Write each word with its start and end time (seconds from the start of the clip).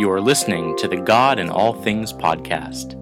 You 0.00 0.10
are 0.12 0.20
listening 0.22 0.78
to 0.78 0.88
the 0.88 0.96
God 0.96 1.38
in 1.38 1.50
All 1.50 1.74
Things 1.74 2.10
podcast. 2.10 2.94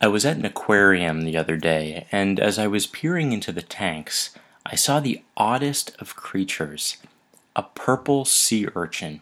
I 0.00 0.06
was 0.06 0.24
at 0.24 0.38
an 0.38 0.46
aquarium 0.46 1.24
the 1.24 1.36
other 1.36 1.58
day, 1.58 2.06
and 2.10 2.40
as 2.40 2.58
I 2.58 2.68
was 2.68 2.86
peering 2.86 3.34
into 3.34 3.52
the 3.52 3.60
tanks, 3.60 4.30
I 4.64 4.76
saw 4.76 4.98
the 4.98 5.22
oddest 5.36 5.94
of 6.00 6.16
creatures 6.16 6.96
a 7.54 7.64
purple 7.64 8.24
sea 8.24 8.66
urchin. 8.74 9.20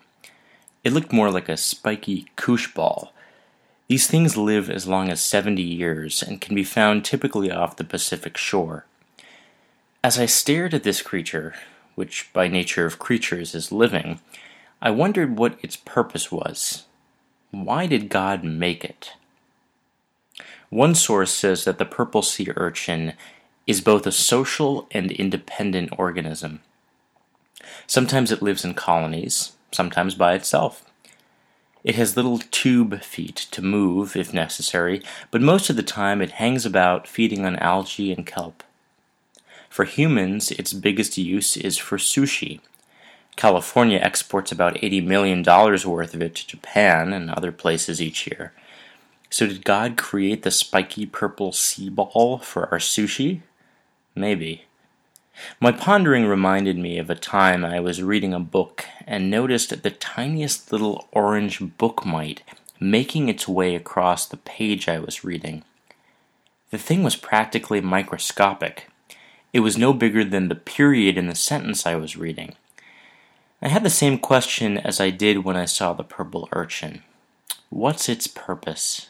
It 0.85 0.93
looked 0.93 1.13
more 1.13 1.33
like 1.33 1.49
a 1.49 1.57
spiky 1.57 2.27
koosh 2.37 2.73
ball. 2.73 3.13
These 3.89 4.07
things 4.07 4.37
live 4.37 4.71
as 4.71 4.87
long 4.87 5.09
as 5.09 5.21
70 5.21 5.61
years 5.61 6.23
and 6.23 6.41
can 6.41 6.55
be 6.55 6.63
found 6.63 7.05
typically 7.05 7.51
off 7.51 7.75
the 7.75 7.83
Pacific 7.83 8.37
shore. 8.37 8.87
As 10.05 10.17
I 10.17 10.27
stared 10.27 10.75
at 10.75 10.85
this 10.85 11.03
creature, 11.03 11.57
which 11.97 12.33
by 12.33 12.47
nature 12.47 12.87
of 12.87 13.01
creatures 13.01 13.53
is 13.53 13.73
living, 13.73 14.21
I 14.81 14.91
wondered 14.91 15.39
what 15.39 15.59
its 15.63 15.77
purpose 15.77 16.31
was. 16.31 16.85
Why 17.51 17.87
did 17.87 18.09
God 18.11 18.45
make 18.45 18.85
it? 18.85 19.13
One 20.69 20.95
source 20.95 21.33
says 21.33 21.65
that 21.65 21.79
the 21.79 21.85
purple 21.85 22.23
sea 22.23 22.49
urchin 22.57 23.15
is 23.67 23.81
both 23.81 24.07
a 24.07 24.13
social 24.13 24.87
and 24.91 25.11
independent 25.11 25.91
organism. 25.99 26.61
Sometimes 27.87 28.31
it 28.31 28.43
lives 28.43 28.65
in 28.65 28.75
colonies, 28.75 29.53
sometimes 29.73 30.15
by 30.15 30.35
itself. 30.35 30.85
It 31.83 31.95
has 31.95 32.17
little 32.17 32.39
tube 32.39 33.01
feet 33.03 33.37
to 33.53 33.63
move 33.63 34.17
if 34.17 34.35
necessary, 34.35 35.03
but 35.31 35.41
most 35.41 35.71
of 35.71 35.77
the 35.77 35.83
time 35.83 36.21
it 36.21 36.33
hangs 36.33 36.67
about 36.67 37.07
feeding 37.07 37.45
on 37.45 37.57
algae 37.57 38.13
and 38.13 38.27
kelp. 38.27 38.63
For 39.71 39.85
humans, 39.85 40.51
its 40.51 40.73
biggest 40.73 41.17
use 41.17 41.57
is 41.57 41.79
for 41.79 41.97
sushi. 41.97 42.61
California 43.37 43.99
exports 43.99 44.51
about 44.51 44.77
$80 44.77 45.05
million 45.05 45.43
worth 45.45 46.15
of 46.15 46.23
it 46.23 46.35
to 46.35 46.47
Japan 46.47 47.13
and 47.13 47.31
other 47.31 47.53
places 47.53 48.01
each 48.01 48.27
year. 48.27 48.53
So, 49.29 49.47
did 49.47 49.65
God 49.65 49.97
create 49.97 50.43
the 50.43 50.51
spiky 50.51 51.05
purple 51.05 51.53
sea 51.53 51.91
ball 51.91 52.39
for 52.39 52.71
our 52.73 52.79
sushi? 52.79 53.43
Maybe. 54.15 54.65
My 55.61 55.71
pondering 55.71 56.25
reminded 56.25 56.79
me 56.79 56.99
of 56.99 57.11
a 57.11 57.15
time 57.15 57.65
I 57.65 57.79
was 57.81 58.03
reading 58.03 58.33
a 58.33 58.41
book 58.41 58.87
and 59.07 59.31
noticed 59.31 59.83
the 59.83 59.91
tiniest 59.91 60.73
little 60.73 61.09
orange 61.13 61.61
book 61.77 62.07
mite 62.07 62.43
making 62.81 63.29
its 63.29 63.49
way 63.49 63.75
across 63.75 64.27
the 64.27 64.37
page 64.37 64.89
I 64.89 64.99
was 64.99 65.25
reading. 65.25 65.63
The 66.71 66.79
thing 66.79 67.03
was 67.03 67.17
practically 67.17 67.81
microscopic. 67.81 68.89
It 69.53 69.61
was 69.61 69.79
no 69.79 69.93
bigger 69.93 70.25
than 70.25 70.49
the 70.49 70.55
period 70.55 71.17
in 71.17 71.27
the 71.27 71.35
sentence 71.35 71.87
I 71.87 71.97
was 71.97 72.17
reading. 72.17 72.55
I 73.63 73.69
had 73.69 73.85
the 73.85 73.91
same 73.91 74.19
question 74.19 74.77
as 74.77 75.01
I 75.01 75.11
did 75.11 75.45
when 75.45 75.57
I 75.57 75.65
saw 75.65 75.93
the 75.93 76.05
purple 76.05 76.49
urchin. 76.53 77.03
What's 77.71 78.09
its 78.09 78.27
purpose? 78.27 79.09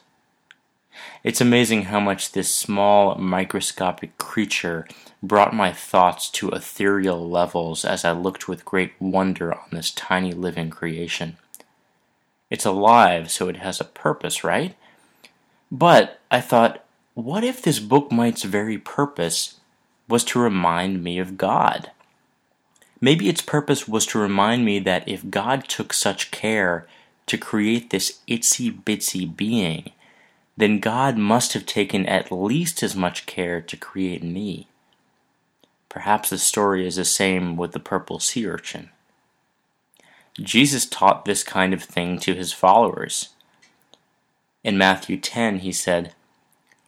It's 1.25 1.41
amazing 1.41 1.85
how 1.85 1.99
much 1.99 2.33
this 2.33 2.55
small 2.55 3.17
microscopic 3.17 4.17
creature 4.19 4.87
brought 5.21 5.53
my 5.53 5.73
thoughts 5.73 6.31
to 6.31 6.51
ethereal 6.51 7.29
levels 7.29 7.85
as 7.85 8.05
I 8.05 8.13
looked 8.13 8.47
with 8.47 8.65
great 8.65 8.93
wonder 9.01 9.53
on 9.53 9.69
this 9.73 9.91
tiny 9.91 10.33
living 10.33 10.71
creation. 10.71 11.39
It's 12.49 12.65
alive, 12.65 13.31
so 13.31 13.49
it 13.49 13.57
has 13.57 13.81
a 13.81 13.85
purpose, 13.85 14.45
right? 14.45 14.77
But 15.73 16.21
I 16.31 16.41
thought, 16.41 16.85
what 17.15 17.43
if 17.43 17.61
this 17.61 17.81
book 17.81 18.13
mite's 18.13 18.45
very 18.45 18.79
purpose 18.79 19.59
was 20.09 20.23
to 20.25 20.39
remind 20.39 21.03
me 21.03 21.19
of 21.19 21.37
God? 21.37 21.91
Maybe 23.01 23.29
its 23.29 23.43
purpose 23.43 23.87
was 23.87 24.07
to 24.07 24.19
remind 24.19 24.65
me 24.65 24.79
that 24.81 25.09
if 25.09 25.31
God 25.31 25.69
took 25.69 25.93
such 25.93 26.31
care 26.31 26.87
to 27.27 27.37
create 27.37 27.91
this 27.91 28.21
itsy 28.29 28.83
bitsy 28.83 29.37
being, 29.37 29.91
then 30.57 30.81
God 30.81 31.19
must 31.19 31.53
have 31.53 31.67
taken 31.67 32.07
at 32.07 32.33
least 32.33 32.83
as 32.83 32.97
much 32.97 33.27
care 33.27 33.61
to 33.61 33.77
create 33.77 34.23
me. 34.23 34.67
Perhaps 35.89 36.31
the 36.31 36.39
story 36.39 36.87
is 36.87 36.97
the 36.97 37.05
same 37.05 37.57
with 37.57 37.73
the 37.73 37.81
purple 37.81 38.19
sea 38.19 38.47
urchin. 38.47 38.91
Jesus 40.41 40.87
taught 40.87 41.25
this 41.25 41.43
kind 41.43 41.73
of 41.73 41.83
thing 41.83 42.19
to 42.21 42.35
his 42.35 42.53
followers. 42.53 43.31
In 44.63 44.77
Matthew 44.77 45.17
10, 45.19 45.61
he 45.61 45.73
said, 45.73 46.15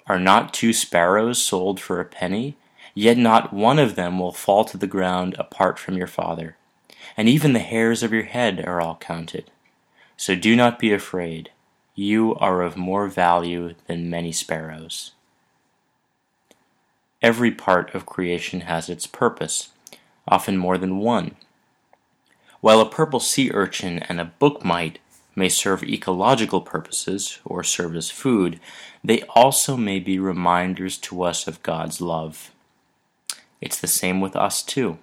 Are 0.06 0.19
not 0.19 0.52
two 0.52 0.72
sparrows 0.72 1.42
sold 1.42 1.80
for 1.80 2.00
a 2.00 2.04
penny? 2.04 2.56
Yet 2.98 3.16
not 3.16 3.53
one 3.53 3.78
of 3.78 3.94
them 3.94 4.19
will 4.19 4.32
fall 4.32 4.64
to 4.64 4.76
the 4.76 4.88
ground 4.88 5.36
apart 5.38 5.78
from 5.78 5.97
your 5.97 6.09
Father. 6.09 6.56
And 7.16 7.28
even 7.28 7.53
the 7.53 7.60
hairs 7.60 8.03
of 8.03 8.12
your 8.12 8.25
head 8.25 8.59
are 8.66 8.81
all 8.81 8.97
counted. 8.97 9.53
So 10.16 10.34
do 10.34 10.56
not 10.56 10.81
be 10.81 10.92
afraid 10.92 11.53
you 11.94 12.34
are 12.41 12.60
of 12.60 12.76
more 12.76 13.06
value 13.06 13.76
than 13.87 14.10
many 14.10 14.32
sparrows. 14.32 15.12
Every 17.22 17.53
part 17.53 17.94
of 17.94 18.04
creation 18.04 18.62
has 18.62 18.88
its 18.88 19.06
purpose, 19.06 19.69
often 20.26 20.56
more 20.56 20.76
than 20.76 20.98
one. 20.98 21.37
While 22.60 22.81
a 22.81 22.91
purple 22.91 23.20
sea 23.20 23.53
urchin 23.54 24.00
and 24.00 24.20
a 24.20 24.32
book 24.41 24.64
mite 24.64 24.98
may 25.37 25.48
serve 25.48 25.84
ecological 25.84 26.62
purposes 26.62 27.38
or 27.44 27.62
serve 27.62 27.94
as 27.94 28.10
food, 28.10 28.58
they 29.04 29.22
also 29.37 29.76
may 29.76 30.00
be 30.00 30.19
reminders 30.19 30.98
to 30.98 31.22
us 31.22 31.47
of 31.47 31.62
God's 31.62 32.00
love. 32.00 32.50
It's 33.60 33.78
the 33.78 33.86
same 33.86 34.20
with 34.20 34.36
us, 34.36 34.62
too. 34.62 34.98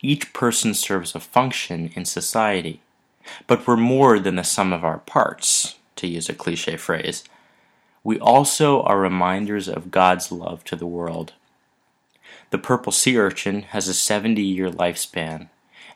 Each 0.00 0.32
person 0.32 0.74
serves 0.74 1.14
a 1.14 1.20
function 1.20 1.90
in 1.94 2.04
society, 2.04 2.80
but 3.46 3.66
we're 3.66 3.76
more 3.76 4.18
than 4.18 4.36
the 4.36 4.44
sum 4.44 4.72
of 4.72 4.84
our 4.84 4.98
parts 4.98 5.76
to 5.98 6.06
use 6.06 6.28
a 6.28 6.34
cliche 6.34 6.76
phrase, 6.76 7.24
we 8.02 8.18
also 8.18 8.82
are 8.82 8.98
reminders 8.98 9.68
of 9.68 9.90
God's 9.90 10.32
love 10.32 10.64
to 10.64 10.76
the 10.76 10.86
world. 10.86 11.34
The 12.50 12.58
purple 12.58 12.92
sea 12.92 13.18
urchin 13.18 13.62
has 13.62 13.88
a 13.88 13.94
70 13.94 14.40
year 14.40 14.70
lifespan, 14.70 15.48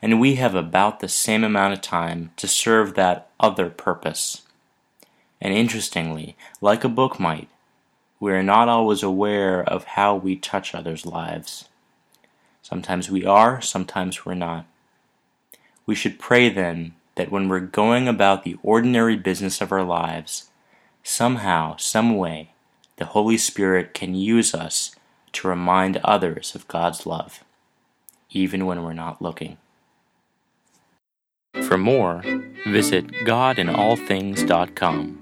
and 0.03 0.20
we 0.20 0.34
have 0.34 0.54
about 0.54 1.00
the 1.00 1.09
same 1.09 1.44
amount 1.44 1.72
of 1.72 1.81
time 1.81 2.32
to 2.37 2.47
serve 2.47 2.94
that 2.94 3.31
other 3.41 3.70
purpose. 3.70 4.43
And 5.41 5.54
interestingly, 5.54 6.37
like 6.60 6.84
a 6.84 6.88
book 6.88 7.19
mite, 7.19 7.49
we 8.20 8.32
are 8.32 8.43
not 8.43 8.69
always 8.69 9.03
aware 9.03 9.62
of 9.62 9.84
how 9.84 10.14
we 10.14 10.37
touch 10.37 10.75
others' 10.75 11.06
lives. 11.06 11.69
Sometimes 12.72 13.10
we 13.10 13.22
are, 13.27 13.60
sometimes 13.60 14.25
we're 14.25 14.33
not. 14.33 14.65
We 15.84 15.94
should 15.94 16.19
pray 16.19 16.49
then 16.49 16.94
that 17.16 17.31
when 17.31 17.47
we're 17.47 17.60
going 17.60 18.09
about 18.09 18.44
the 18.44 18.56
ordinary 18.62 19.15
business 19.15 19.60
of 19.60 19.72
our 19.72 19.84
lives, 19.84 20.49
somehow, 21.03 21.77
some 21.77 22.16
way, 22.16 22.55
the 22.97 23.05
Holy 23.05 23.37
Spirit 23.37 23.93
can 23.93 24.15
use 24.15 24.55
us 24.55 24.97
to 25.32 25.49
remind 25.49 25.99
others 25.99 26.55
of 26.55 26.66
God's 26.66 27.05
love, 27.05 27.44
even 28.31 28.65
when 28.65 28.82
we're 28.82 28.94
not 28.94 29.21
looking. 29.21 29.59
For 31.69 31.77
more, 31.77 32.22
visit 32.66 33.09
godinallthings.com. 33.27 35.22